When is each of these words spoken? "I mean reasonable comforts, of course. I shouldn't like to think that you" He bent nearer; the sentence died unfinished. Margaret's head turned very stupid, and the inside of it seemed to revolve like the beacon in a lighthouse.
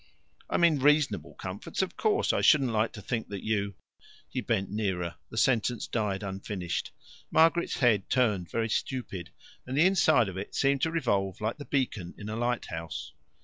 "I 0.49 0.57
mean 0.57 0.79
reasonable 0.79 1.35
comforts, 1.35 1.83
of 1.83 1.95
course. 1.95 2.33
I 2.33 2.41
shouldn't 2.41 2.71
like 2.71 2.91
to 2.93 3.03
think 3.03 3.27
that 3.29 3.43
you" 3.45 3.75
He 4.33 4.41
bent 4.41 4.71
nearer; 4.71 5.13
the 5.29 5.37
sentence 5.37 5.85
died 5.85 6.23
unfinished. 6.23 6.91
Margaret's 7.29 7.77
head 7.81 8.09
turned 8.09 8.49
very 8.49 8.69
stupid, 8.69 9.29
and 9.67 9.77
the 9.77 9.85
inside 9.85 10.27
of 10.27 10.37
it 10.37 10.55
seemed 10.55 10.81
to 10.81 10.91
revolve 10.91 11.39
like 11.39 11.59
the 11.59 11.65
beacon 11.65 12.15
in 12.17 12.29
a 12.29 12.35
lighthouse. 12.35 13.13